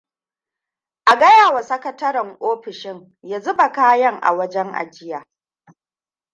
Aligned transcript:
A 1.11 1.13
gayawa 1.19 1.61
sakataren 1.63 2.37
ofishin 2.39 3.17
ya 3.23 3.39
zuba 3.39 3.71
kayan 3.71 4.19
a 4.21 4.33
wajen 4.33 4.73
ajiya. 4.75 5.25